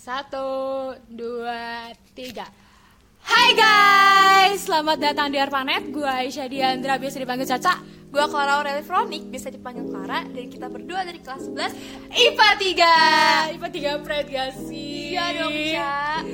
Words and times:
Satu, 0.00 0.96
dua, 1.12 1.92
tiga. 2.16 2.48
Hai 3.20 3.52
guys, 3.52 4.64
selamat 4.64 4.96
datang 4.96 5.28
di 5.28 5.36
Arpanet. 5.36 5.92
Gue 5.92 6.08
Aisyah 6.08 6.48
Diandra, 6.48 6.96
biasa 6.96 7.20
dipanggil 7.20 7.44
Caca. 7.44 7.84
Gue 8.08 8.24
Clara 8.32 8.56
Aurelia 8.56 8.80
Veronik, 8.80 9.28
bisa 9.30 9.54
dipanggil 9.54 9.86
Clara 9.86 10.26
Dan 10.26 10.50
kita 10.50 10.66
berdua 10.66 11.06
dari 11.06 11.22
kelas 11.22 11.46
11 11.46 12.10
IPA 12.10 12.48
3 13.54 13.54
IPA 13.54 13.68
3 14.00 14.02
Pride 14.02 14.30
gak 14.34 14.50
sih? 14.66 15.14
Iya 15.14 15.26
dong, 15.38 15.54
Ca 15.54 16.24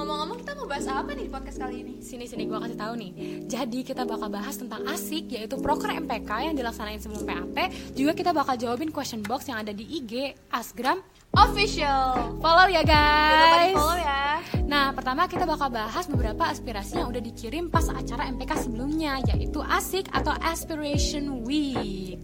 ngomong-ngomong 0.00 0.40
kita 0.40 0.56
mau 0.56 0.64
bahas 0.64 0.88
apa 0.88 1.12
nih 1.12 1.28
di 1.28 1.32
podcast 1.32 1.58
kali 1.60 1.84
ini? 1.84 1.94
Sini 2.00 2.24
sini 2.24 2.48
gue 2.48 2.56
kasih 2.56 2.78
tahu 2.80 2.96
nih. 2.96 3.12
Jadi 3.44 3.84
kita 3.84 4.08
bakal 4.08 4.32
bahas 4.32 4.56
tentang 4.56 4.80
ASIK 4.88 5.36
yaitu 5.36 5.60
proker 5.60 5.92
MPK 5.92 6.48
yang 6.48 6.54
dilaksanain 6.56 6.96
sebelum 6.96 7.28
PAP. 7.28 7.68
Juga 7.92 8.16
kita 8.16 8.32
bakal 8.32 8.56
jawabin 8.56 8.88
question 8.88 9.20
box 9.20 9.52
yang 9.52 9.60
ada 9.60 9.76
di 9.76 9.84
IG, 9.84 10.32
Asgram, 10.48 11.04
Official 11.36 12.40
follow 12.40 12.66
ya 12.66 12.80
Jangan 12.82 13.28
lupa 13.28 13.46
di 13.46 13.60
guys. 13.60 13.76
follow 13.76 13.98
ya 14.00 14.20
Nah, 14.70 14.86
pertama 14.94 15.26
kita 15.26 15.44
bakal 15.44 15.68
bahas 15.68 16.06
beberapa 16.08 16.46
aspirasi 16.46 17.02
yang 17.02 17.10
udah 17.10 17.20
dikirim 17.20 17.68
pas 17.68 17.90
acara 17.90 18.30
MPK 18.30 18.70
sebelumnya 18.70 19.20
yaitu 19.28 19.60
ASIK 19.60 20.08
atau 20.14 20.32
Aspiration 20.40 21.44
Week. 21.44 22.22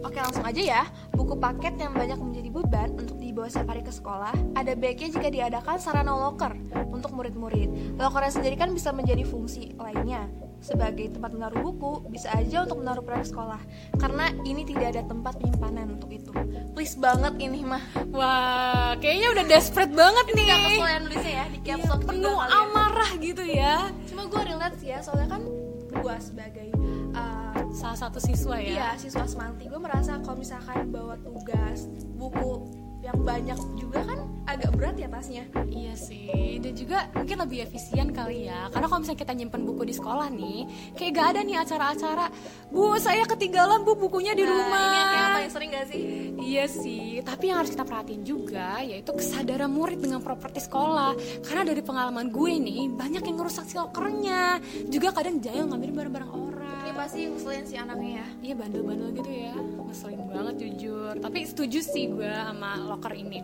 Oke 0.00 0.16
langsung 0.16 0.44
aja 0.44 0.62
ya 0.62 0.82
Buku 1.12 1.36
paket 1.36 1.76
yang 1.76 1.92
banyak 1.92 2.16
menjadi 2.16 2.48
beban 2.48 2.90
untuk 2.96 3.20
dibawa 3.20 3.48
setiap 3.52 3.76
hari 3.76 3.82
ke 3.84 3.92
sekolah 3.92 4.32
Ada 4.56 4.72
baiknya 4.76 5.08
jika 5.12 5.28
diadakan 5.28 5.76
sarana 5.76 6.16
locker 6.16 6.56
untuk 6.88 7.12
murid-murid 7.12 8.00
Lockernya 8.00 8.32
sendiri 8.32 8.56
kan 8.56 8.72
bisa 8.72 8.90
menjadi 8.90 9.22
fungsi 9.28 9.76
lainnya 9.76 10.28
sebagai 10.60 11.08
tempat 11.16 11.32
menaruh 11.32 11.72
buku, 11.72 12.12
bisa 12.12 12.28
aja 12.36 12.68
untuk 12.68 12.84
menaruh 12.84 13.00
proyek 13.00 13.32
sekolah 13.32 13.56
Karena 13.96 14.28
ini 14.44 14.68
tidak 14.68 14.92
ada 14.92 15.02
tempat 15.08 15.40
penyimpanan 15.40 15.96
untuk 15.96 16.12
itu 16.12 16.28
Please 16.76 17.00
banget 17.00 17.40
ini 17.40 17.64
mah 17.64 17.80
Wah, 18.12 18.92
kayaknya 19.00 19.28
udah 19.32 19.44
desperate 19.48 19.94
banget 19.96 20.24
nih. 20.36 20.44
Gak 20.44 20.58
kesulitan 20.60 21.02
nulisnya 21.06 21.32
ya, 21.32 21.44
di 21.48 21.58
caps 21.64 21.86
Iya, 21.88 21.96
penuh 22.04 22.36
ya. 22.36 22.46
amarah 22.60 23.10
gitu 23.22 23.44
ya. 23.46 23.74
Cuma 24.10 24.22
gue 24.28 24.42
relate 24.44 24.76
sih 24.82 24.88
ya, 24.92 24.98
soalnya 25.00 25.28
kan 25.32 25.42
gue 25.90 26.16
sebagai 26.20 26.68
Salah 27.80 27.96
satu 27.96 28.20
siswa 28.20 28.60
ya. 28.60 28.76
Iya, 28.76 28.88
siswa 29.00 29.24
semanti 29.24 29.64
gue 29.64 29.80
merasa 29.80 30.20
kalau 30.20 30.36
misalkan 30.36 30.92
bawa 30.92 31.16
tugas, 31.24 31.88
buku 32.20 32.68
yang 33.00 33.16
banyak 33.24 33.56
juga 33.80 34.04
kan 34.04 34.20
agak 34.44 34.76
berat 34.76 34.96
ya 35.00 35.08
tasnya. 35.08 35.48
Iya 35.72 35.96
sih, 35.96 36.60
dan 36.60 36.76
juga 36.76 37.08
mungkin 37.16 37.40
lebih 37.40 37.64
efisien 37.64 38.12
kali 38.12 38.46
ya 38.46 38.68
Karena 38.68 38.86
kalau 38.86 39.00
misalnya 39.00 39.20
kita 39.24 39.32
nyimpen 39.32 39.62
buku 39.64 39.82
di 39.88 39.94
sekolah 39.96 40.28
nih 40.28 40.60
Kayak 40.94 41.12
gak 41.16 41.26
ada 41.32 41.40
nih 41.40 41.56
acara-acara 41.56 42.26
Bu, 42.68 42.94
saya 43.00 43.24
ketinggalan 43.24 43.80
bu 43.82 43.96
bukunya 43.96 44.36
di 44.36 44.44
Nah, 44.44 44.52
rumah 44.52 44.84
Ini 44.84 44.96
yang 45.00 45.08
kayak 45.10 45.30
paling 45.34 45.52
sering 45.56 45.70
gak 45.72 45.86
sih? 45.88 46.02
Iya 46.40 46.64
sih, 46.66 47.06
tapi 47.24 47.44
yang 47.48 47.62
harus 47.62 47.70
kita 47.72 47.84
perhatiin 47.86 48.22
juga 48.26 48.82
yaitu 48.84 49.10
kesadaran 49.14 49.70
murid 49.70 50.02
dengan 50.02 50.18
properti 50.24 50.60
sekolah. 50.64 51.14
Karena 51.46 51.62
dari 51.62 51.78
pengalaman 51.84 52.26
gue 52.32 52.52
nih, 52.58 52.90
banyak 52.90 53.22
yang 53.22 53.36
ngerusak 53.38 53.68
si 53.68 53.76
lokernya. 53.78 54.58
Juga 54.88 55.14
kadang 55.14 55.38
jahil 55.38 55.68
ngambil 55.68 55.90
barang-barang 55.94 56.30
orang. 56.32 56.49
Pasti 57.00 57.24
ngeselin 57.32 57.64
si 57.64 57.80
anaknya 57.80 58.20
ya. 58.20 58.26
Iya 58.44 58.54
bandel-bandel 58.60 59.08
gitu 59.16 59.32
ya, 59.32 59.56
ngeselin 59.56 60.20
banget 60.28 60.54
jujur. 60.60 61.16
Tapi 61.16 61.48
setuju 61.48 61.80
sih 61.80 62.12
gue 62.12 62.28
sama 62.28 62.76
loker 62.76 63.16
ini. 63.16 63.40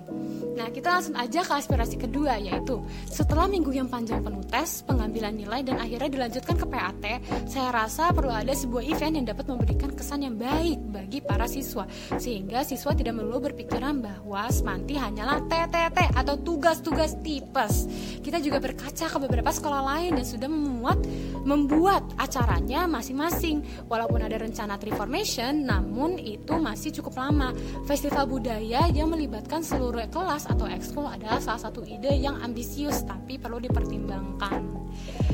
Nah 0.60 0.68
kita 0.68 1.00
langsung 1.00 1.16
aja 1.16 1.40
ke 1.40 1.52
aspirasi 1.56 1.96
kedua 1.96 2.36
yaitu 2.36 2.84
setelah 3.08 3.48
minggu 3.48 3.72
yang 3.72 3.88
panjang 3.88 4.20
penuh 4.20 4.44
tes, 4.44 4.84
pengambilan 4.84 5.32
nilai 5.32 5.64
dan 5.64 5.80
akhirnya 5.80 6.12
dilanjutkan 6.12 6.52
ke 6.52 6.66
PAT, 6.68 7.04
saya 7.48 7.68
rasa 7.72 8.12
perlu 8.12 8.28
ada 8.28 8.52
sebuah 8.52 8.84
event 8.84 9.24
yang 9.24 9.26
dapat 9.32 9.48
memberikan 9.48 9.88
kesan 9.96 10.28
yang 10.28 10.36
baik 10.36 10.76
bagi 10.92 11.24
para 11.24 11.48
siswa 11.48 11.88
sehingga 12.20 12.60
siswa 12.60 12.92
tidak 12.92 13.16
melulu 13.16 13.48
berpikiran 13.48 14.04
bahwa 14.04 14.52
semanti 14.52 15.00
hanyalah 15.00 15.40
TTT 15.48 16.12
atau 16.12 16.36
tugas-tugas 16.36 17.16
tipes. 17.24 17.88
Kita 18.20 18.36
juga 18.36 18.60
berkaca 18.60 19.08
ke 19.08 19.16
beberapa 19.16 19.48
sekolah 19.48 19.80
lain 19.96 20.20
dan 20.20 20.26
sudah 20.28 20.48
memuat 20.52 21.00
membuat 21.46 22.02
acaranya 22.18 22.90
masing-masing. 22.90 23.45
Walaupun 23.86 24.20
ada 24.22 24.36
rencana 24.36 24.74
Triformation, 24.76 25.66
namun 25.66 26.18
itu 26.18 26.54
masih 26.56 26.90
cukup 27.00 27.20
lama. 27.20 27.54
Festival 27.86 28.26
budaya 28.26 28.88
yang 28.90 29.12
melibatkan 29.12 29.62
seluruh 29.62 30.06
kelas 30.10 30.50
atau 30.50 30.66
ekskul 30.66 31.06
adalah 31.06 31.38
salah 31.38 31.70
satu 31.70 31.86
ide 31.86 32.10
yang 32.16 32.38
ambisius 32.42 33.06
tapi 33.06 33.38
perlu 33.38 33.62
dipertimbangkan. 33.62 34.62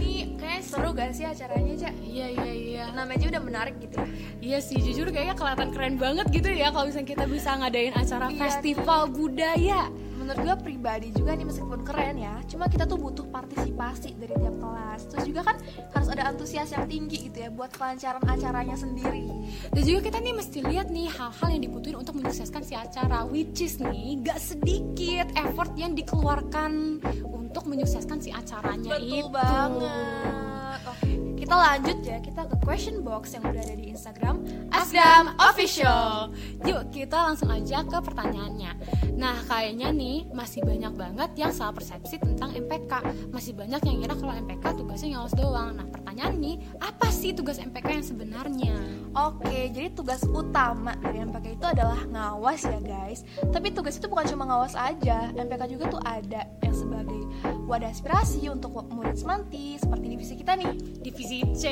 Ini 0.02 0.36
kayaknya 0.36 0.62
seru 0.66 0.90
gak 0.92 1.14
sih 1.14 1.24
acaranya, 1.24 1.74
Cak? 1.78 1.94
Iya 2.02 2.26
iya 2.34 2.52
iya. 2.52 2.84
Namanya 2.92 3.30
udah 3.30 3.42
menarik 3.42 3.74
gitu 3.78 3.96
ya. 3.96 4.08
Iya 4.42 4.58
sih, 4.58 4.78
jujur 4.82 5.08
kayaknya 5.14 5.38
kelihatan 5.38 5.68
keren 5.70 5.96
banget 5.96 6.26
gitu 6.34 6.50
ya 6.50 6.74
kalau 6.74 6.90
misalnya 6.90 7.08
kita 7.14 7.24
bisa 7.30 7.50
ngadain 7.56 7.94
acara 7.94 8.26
Iya, 8.28 8.38
festival 8.42 9.00
budaya. 9.14 9.86
Menurut 10.22 10.38
gue 10.38 10.56
pribadi 10.62 11.08
juga 11.10 11.34
nih 11.34 11.42
meskipun 11.42 11.82
keren 11.82 12.14
ya 12.14 12.38
Cuma 12.46 12.70
kita 12.70 12.86
tuh 12.86 12.94
butuh 12.94 13.26
partisipasi 13.26 14.14
dari 14.14 14.38
tiap 14.38 14.56
kelas. 14.62 15.00
Terus 15.10 15.24
juga 15.26 15.40
kan 15.42 15.56
harus 15.90 16.08
ada 16.14 16.22
antusias 16.30 16.70
yang 16.70 16.86
tinggi 16.86 17.26
gitu 17.26 17.42
ya 17.42 17.50
Buat 17.50 17.74
kelancaran 17.74 18.22
acaranya 18.22 18.78
sendiri. 18.78 19.26
Dan 19.74 19.82
juga 19.82 20.00
kita 20.06 20.18
nih 20.22 20.34
mesti 20.38 20.58
lihat 20.62 20.88
nih 20.94 21.10
hal-hal 21.10 21.48
yang 21.50 21.62
dibutuhin 21.66 21.96
untuk 21.98 22.14
menyukseskan 22.14 22.62
si 22.62 22.78
acara 22.78 23.26
Which 23.26 23.58
is 23.66 23.82
nih 23.82 24.22
gak 24.22 24.38
sedikit 24.38 25.26
effort 25.34 25.74
yang 25.74 25.98
dikeluarkan 25.98 27.02
untuk 27.26 27.66
menyukseskan 27.66 28.22
si 28.22 28.30
acaranya 28.30 28.94
Betul 28.96 29.26
itu. 29.26 29.28
banget. 29.34 30.80
Oke, 30.82 31.10
kita 31.36 31.54
lanjut 31.58 31.98
ya. 32.06 32.18
Kita 32.22 32.40
ke 32.46 32.56
question 32.62 33.02
box 33.02 33.34
yang 33.34 33.44
udah 33.44 33.60
ada 33.60 33.74
di 33.74 33.90
Instagram 33.90 34.40
Asdam 34.72 35.36
Official. 35.36 36.32
Yuk 36.64 36.88
kita 36.88 37.28
langsung 37.28 37.52
aja 37.52 37.84
ke 37.84 37.98
pertanyaannya. 38.00 38.72
Nah 39.20 39.36
kayaknya 39.44 39.92
nih 39.92 40.24
masih 40.32 40.64
banyak 40.64 40.96
banget 40.96 41.30
yang 41.36 41.52
salah 41.52 41.76
persepsi 41.76 42.16
tentang 42.16 42.56
MPK 42.56 43.04
Masih 43.28 43.52
banyak 43.52 43.78
yang 43.84 43.96
kira 44.00 44.14
kalau 44.16 44.32
MPK 44.32 44.64
tugasnya 44.80 45.20
ngawas 45.20 45.34
doang. 45.36 45.76
Nah 45.76 45.86
pertanyaan 45.92 46.34
nih 46.40 46.56
apa 46.80 47.12
sih 47.12 47.36
tugas 47.36 47.60
MPK 47.60 47.88
yang 48.00 48.06
sebenarnya? 48.06 48.74
Oke, 49.12 49.68
jadi 49.68 49.92
tugas 49.92 50.24
utama 50.24 50.96
dari 51.04 51.20
MPK 51.20 51.60
itu 51.60 51.66
adalah 51.68 52.00
ngawas 52.08 52.64
ya 52.64 52.80
guys. 52.80 53.28
Tapi 53.52 53.76
tugas 53.76 54.00
itu 54.00 54.08
bukan 54.08 54.24
cuma 54.24 54.48
ngawas 54.48 54.72
aja. 54.72 55.28
MPK 55.36 55.68
juga 55.68 55.92
tuh 55.92 56.00
ada 56.00 56.48
yang 56.64 56.72
sebagai 56.72 57.20
wadah 57.68 57.88
aspirasi 57.88 58.52
untuk 58.52 58.74
murid 58.92 59.16
semanti 59.16 59.80
Seperti 59.80 60.06
divisi 60.08 60.34
kita 60.36 60.56
nih. 60.56 60.72
Divisi 61.04 61.44
C. 61.52 61.64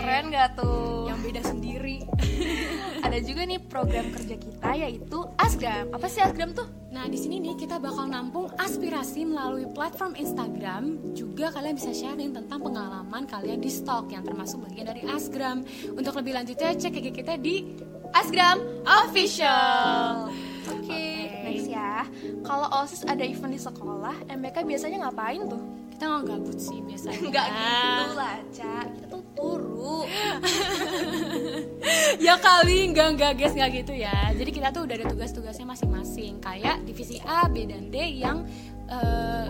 Keren 0.00 0.32
gak 0.32 0.56
tuh? 0.56 1.08
Yang 1.08 1.18
beda 1.28 1.42
sendiri 1.44 1.96
Ada 3.06 3.18
juga 3.20 3.42
nih 3.44 3.60
program 3.66 4.08
kerja 4.14 4.36
kita 4.38 4.70
yaitu 4.78 5.18
Asgram 5.36 5.90
Apa 5.92 6.06
sih 6.06 6.22
Asgram 6.22 6.54
tuh? 6.54 6.70
Nah, 6.92 7.08
di 7.08 7.16
sini 7.16 7.40
nih 7.40 7.56
kita 7.56 7.80
bakal 7.80 8.06
nampung 8.06 8.52
aspirasi 8.60 9.24
melalui 9.24 9.64
platform 9.72 10.12
Instagram. 10.12 11.12
Juga 11.16 11.48
kalian 11.50 11.74
bisa 11.76 11.90
sharing 11.90 12.36
tentang 12.36 12.60
pengalaman 12.60 13.24
kalian 13.24 13.58
di 13.64 13.72
stok 13.72 14.12
yang 14.12 14.22
termasuk 14.22 14.60
bagian 14.68 14.92
dari 14.92 15.02
Asgram. 15.08 15.64
Untuk 15.96 16.14
lebih 16.20 16.36
lanjutnya 16.36 16.76
cek 16.76 16.94
IG 17.00 17.08
kita 17.16 17.40
di 17.40 17.74
Asgram 18.12 18.60
Official 18.84 20.28
Oke, 20.68 20.84
Oke. 20.84 21.04
next 21.48 21.68
ya 21.72 22.04
Kalau 22.44 22.68
OSIS 22.68 23.08
ada 23.08 23.24
event 23.24 23.56
di 23.56 23.60
sekolah, 23.60 24.28
MPK 24.28 24.68
biasanya 24.68 25.08
ngapain 25.08 25.48
tuh? 25.48 25.62
Kita 26.02 26.18
nggak 26.18 26.34
gabut 26.34 26.58
sih 26.58 26.78
biasanya. 26.82 27.18
Enggak 27.30 27.46
gitu 27.46 28.10
lah, 28.18 28.36
Ca 28.50 28.74
Kita 28.90 29.06
tuh 29.06 29.22
turu 29.38 29.98
ya 32.26 32.34
kali 32.42 32.90
enggak 32.90 33.08
enggak 33.14 33.32
guys 33.38 33.54
enggak 33.54 33.70
gitu 33.86 33.94
ya. 33.94 34.34
Jadi 34.34 34.50
kita 34.50 34.74
tuh 34.74 34.82
udah 34.82 34.98
ada 34.98 35.06
tugas-tugasnya 35.14 35.62
masing-masing. 35.62 36.42
Kayak 36.42 36.82
divisi 36.82 37.22
A, 37.22 37.46
B 37.46 37.70
dan 37.70 37.94
D 37.94 38.18
yang 38.18 38.42
eh, 38.90 39.46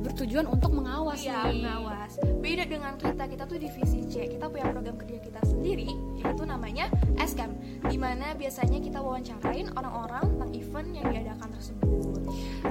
bertujuan 0.00 0.46
untuk 0.48 0.72
mengawas 0.72 1.20
Iya, 1.20 1.52
nih. 1.52 1.62
ngawas. 1.64 2.12
Beda 2.40 2.64
dengan 2.64 2.92
kita, 2.96 3.24
kita 3.28 3.44
tuh 3.44 3.58
divisi 3.60 3.98
C. 4.08 4.14
Kita 4.28 4.48
punya 4.48 4.72
program 4.72 4.96
kerja 4.96 5.18
kita 5.20 5.40
sendiri, 5.44 5.88
yaitu 6.18 6.42
namanya 6.44 6.88
SCAM. 7.20 7.52
Di 7.86 7.98
mana 8.00 8.32
biasanya 8.32 8.78
kita 8.80 8.98
wawancarain 8.98 9.68
orang-orang 9.76 10.24
tentang 10.24 10.50
event 10.54 10.88
yang 10.94 11.06
diadakan 11.10 11.48
tersebut. 11.52 12.20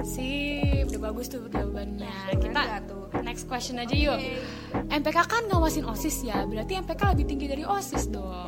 Sip, 0.02 0.84
udah 0.90 1.00
bagus 1.00 1.26
tuh 1.30 1.46
jawabannya. 1.46 2.02
Nah, 2.02 2.26
keren 2.32 2.40
kita 2.42 2.62
tuh? 2.88 3.02
next 3.22 3.46
question 3.46 3.78
aja 3.78 3.94
yuk. 3.94 4.18
Oke. 4.18 4.42
MPK 4.90 5.18
kan 5.30 5.42
ngawasin 5.46 5.86
OSIS 5.86 6.26
ya, 6.26 6.42
berarti 6.42 6.74
MPK 6.74 7.14
lebih 7.14 7.26
tinggi 7.30 7.46
dari 7.46 7.62
OSIS 7.62 8.10
dong. 8.10 8.41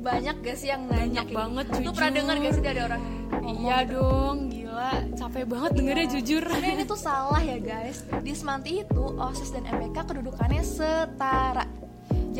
Banyak 0.00 0.36
gak 0.40 0.56
sih 0.56 0.68
yang 0.68 0.82
nanya 0.84 1.04
Banyak 1.20 1.26
kayak 1.26 1.36
banget, 1.36 1.64
gitu? 1.66 1.76
Lu 1.76 1.80
jujur. 1.82 1.92
pernah 1.94 2.12
denger 2.14 2.34
gak 2.38 2.52
sih 2.52 2.62
ada 2.62 2.82
orang 2.86 3.02
ngomong 3.30 3.60
Iya 3.60 3.78
gitu? 3.78 3.92
dong, 3.92 4.36
gila, 4.48 4.90
capek 5.12 5.44
banget 5.46 5.70
dengernya 5.74 6.00
Iya. 6.02 6.12
jujur. 6.14 6.44
Sebenarnya 6.46 6.72
ini 6.72 6.84
tuh 6.84 7.00
salah 7.00 7.42
ya 7.42 7.58
guys. 7.58 7.98
Di 8.18 8.32
Semanti 8.32 8.70
itu 8.78 9.04
OSIS 9.14 9.50
dan 9.50 9.64
MPK 9.66 9.96
kedudukannya 10.02 10.62
setara. 10.62 11.64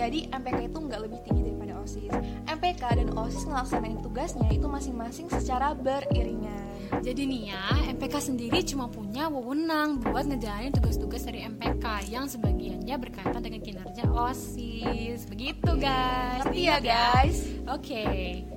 Jadi 0.01 0.33
MPK 0.33 0.73
itu 0.73 0.79
nggak 0.81 1.01
lebih 1.05 1.21
tinggi 1.29 1.43
daripada 1.45 1.77
OSIS. 1.85 2.13
MPK 2.49 2.83
dan 3.05 3.09
OSIS 3.21 3.45
ngelaksanain 3.45 4.01
tugasnya 4.01 4.49
itu 4.49 4.65
masing-masing 4.65 5.29
secara 5.29 5.77
beriringan. 5.77 6.73
Jadi 7.05 7.29
nih 7.29 7.53
ya, 7.53 7.65
MPK 7.93 8.15
sendiri 8.33 8.65
cuma 8.65 8.89
punya 8.89 9.29
wewenang 9.29 10.01
buat 10.01 10.25
ngejalanin 10.25 10.73
tugas-tugas 10.73 11.29
dari 11.29 11.45
MPK 11.45 11.85
yang 12.09 12.25
sebagiannya 12.33 12.97
berkaitan 12.97 13.45
dengan 13.45 13.61
kinerja 13.61 14.09
OSIS. 14.09 15.29
Begitu 15.29 15.69
guys. 15.77 16.49
Ngerti 16.49 16.61
ya 16.65 16.81
Ingat 16.81 16.83
guys? 16.83 17.39
Oke, 17.69 18.05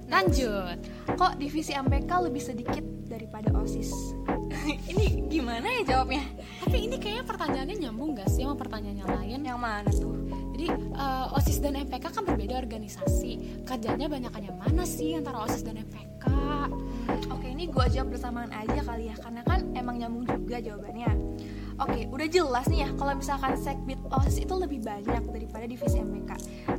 lanjut. 0.07 0.79
Kok 1.11 1.43
divisi 1.43 1.75
MPK 1.75 2.11
lebih 2.23 2.39
sedikit 2.39 2.83
daripada 3.11 3.51
OSIS? 3.51 3.91
Ini 4.95 5.27
gimana 5.27 5.43
gimana 5.53 5.67
ya 5.75 5.81
jawabnya? 5.83 6.23
Tapi 6.63 6.77
ini 6.87 6.95
kayaknya 6.97 7.25
pertanyaannya 7.27 7.75
nyambung 7.83 8.15
gak 8.15 8.31
sih 8.31 8.47
sama 8.47 8.55
pertanyaan 8.55 9.01
yang 9.03 9.11
lain? 9.11 9.39
Yang 9.43 9.59
mana 9.59 9.91
tuh? 9.91 10.15
Jadi 10.53 10.69
uh, 10.93 11.33
OSIS 11.33 11.57
dan 11.59 11.73
MPK 11.73 12.13
kan 12.13 12.23
berbeda 12.23 12.61
organisasi. 12.61 13.65
Kerjanya 13.65 14.05
banyakan 14.05 14.41
yang 14.53 14.57
mana 14.61 14.85
sih 14.85 15.17
antara 15.17 15.41
OSIS 15.41 15.65
dan 15.65 15.81
MPK? 15.81 16.25
Oke, 17.33 17.47
ini 17.49 17.67
gue 17.67 17.85
jawab 17.89 18.13
bersamaan 18.13 18.53
aja 18.53 18.79
kali 18.85 19.11
ya, 19.11 19.15
karena 19.19 19.41
kan 19.43 19.59
emang 19.73 19.99
nyambung 19.99 20.23
juga 20.29 20.61
jawabannya. 20.61 21.11
Oke, 21.81 22.05
udah 22.05 22.27
jelas 22.29 22.69
nih 22.69 22.85
ya 22.85 22.89
kalau 22.93 23.17
misalkan 23.17 23.57
sekbid 23.57 23.97
OSIS 24.13 24.45
itu 24.45 24.53
lebih 24.53 24.85
banyak 24.85 25.23
daripada 25.25 25.65
divisi 25.65 25.97
MPK. 25.97 26.31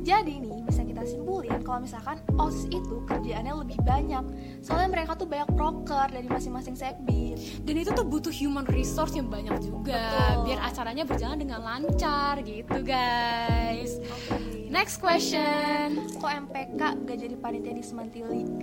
Jadi 0.07 0.39
nih 0.39 0.63
bisa 0.63 0.87
kita 0.87 1.03
simpulin 1.03 1.59
kalau 1.67 1.83
misalkan 1.83 2.17
OSIS 2.39 2.71
itu 2.71 3.03
kerjaannya 3.03 3.53
lebih 3.59 3.75
banyak. 3.83 4.23
Soalnya 4.63 4.89
mereka 4.95 5.19
tuh 5.19 5.27
banyak 5.27 5.51
proker 5.51 6.07
dari 6.15 6.31
masing-masing 6.31 6.79
sekbid. 6.79 7.35
Dan 7.67 7.75
itu 7.75 7.91
tuh 7.91 8.07
butuh 8.07 8.31
human 8.31 8.63
resource 8.71 9.19
yang 9.19 9.27
banyak 9.27 9.59
juga 9.67 9.99
Betul. 9.99 10.47
biar 10.47 10.59
acaranya 10.63 11.03
berjalan 11.03 11.37
dengan 11.43 11.59
lancar 11.59 12.39
gitu, 12.47 12.77
guys. 12.79 13.54
Next 14.85 15.01
question. 15.01 15.97
Kok 16.21 16.31
MPK 16.45 16.81
gak 17.09 17.17
jadi 17.17 17.33
panitia 17.41 17.73
di 17.73 17.81
Semantili? 17.81 18.45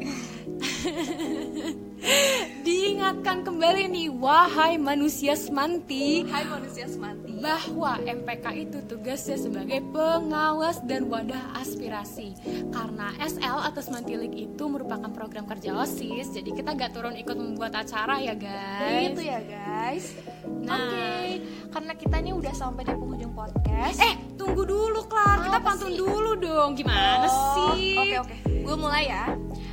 Diingatkan 2.62 3.42
kembali 3.42 3.90
nih, 3.90 4.06
wahai 4.22 4.78
manusia 4.78 5.34
semanti, 5.34 6.22
Hai 6.30 6.46
manusia 6.46 6.86
Semanti. 6.86 7.42
bahwa 7.42 7.98
MPK 8.06 8.46
itu 8.54 8.78
tugasnya 8.86 9.34
sebagai 9.34 9.82
pengawas 9.90 10.78
dan 10.86 11.10
wadah 11.10 11.58
aspirasi. 11.58 12.38
Karena 12.70 13.10
SL 13.18 13.58
atau 13.66 13.82
Semantilik 13.82 14.30
itu 14.30 14.62
merupakan 14.70 15.10
program 15.10 15.50
kerja 15.50 15.74
OSIS, 15.74 16.38
jadi 16.38 16.54
kita 16.54 16.78
gak 16.78 16.94
turun 16.94 17.18
ikut 17.18 17.34
membuat 17.34 17.74
acara 17.74 18.22
ya 18.22 18.38
guys. 18.38 19.10
Gitu 19.10 19.26
ya 19.26 19.42
guys. 19.42 20.14
Nah. 20.46 20.78
Oke, 20.78 21.42
karena 21.72 21.92
kita 21.92 22.20
ini 22.20 22.30
udah 22.30 22.52
sampai 22.52 22.84
di 22.84 22.92
penghujung 22.92 23.32
podcast. 23.32 23.96
Eh, 23.98 24.14
tunggu 24.36 24.62
dulu 24.62 25.02
Clark, 25.04 25.48
kita 25.48 25.58
pantun 25.58 25.88
sih? 25.88 25.98
dulu 25.98 26.30
dong. 26.36 26.76
Gimana 26.76 27.24
Oh, 27.24 27.72
sih? 27.74 27.96
Oke 27.96 28.16
oke, 28.20 28.36
gue 28.62 28.76
mulai 28.76 29.08
ya. 29.08 29.32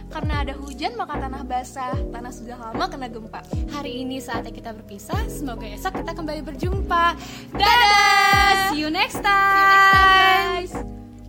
Karena 0.10 0.42
ada 0.42 0.58
hujan 0.58 0.98
maka 0.98 1.22
tanah 1.22 1.46
basah, 1.46 1.94
tanah 2.10 2.34
sudah 2.34 2.58
lama 2.58 2.86
kena 2.90 3.06
gempa. 3.06 3.46
Hari 3.70 4.02
ini 4.02 4.18
saatnya 4.18 4.50
kita 4.50 4.74
berpisah. 4.74 5.22
Semoga 5.30 5.70
esok 5.70 6.02
kita 6.02 6.18
kembali 6.18 6.42
berjumpa. 6.42 7.14
Dadah! 7.54 8.74
See 8.74 8.82
you 8.82 8.90
next 8.90 9.22
time. 9.22 10.66
guys. 10.66 10.99